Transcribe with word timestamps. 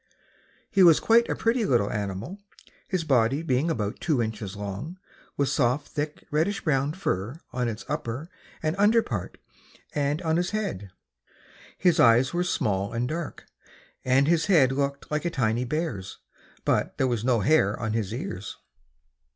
He 0.71 0.81
was 0.81 0.99
quite 0.99 1.29
a 1.29 1.35
pretty 1.35 1.63
little 1.63 1.91
animal, 1.91 2.39
his 2.87 3.03
body 3.03 3.43
being 3.43 3.69
about 3.69 3.99
two 3.99 4.19
inches 4.19 4.55
long, 4.55 4.97
with 5.37 5.47
soft, 5.49 5.89
thick, 5.89 6.25
reddish 6.31 6.63
brown 6.63 6.93
fur 6.93 7.39
on 7.53 7.67
its 7.67 7.85
upper 7.87 8.27
and 8.63 8.75
under 8.79 9.03
part 9.03 9.37
and 9.93 10.19
on 10.23 10.37
his 10.37 10.49
head. 10.49 10.89
His 11.77 11.99
eyes 11.99 12.33
were 12.33 12.43
small 12.43 12.93
and 12.93 13.07
dark, 13.07 13.45
and 14.03 14.27
his 14.27 14.47
head 14.47 14.71
looked 14.71 15.11
like 15.11 15.23
a 15.23 15.29
tiny 15.29 15.65
bear's, 15.65 16.17
but 16.65 16.97
there 16.97 17.05
was 17.05 17.23
no 17.23 17.41
hair 17.41 17.79
on 17.79 17.93
his 17.93 18.11
ears. 18.11 18.57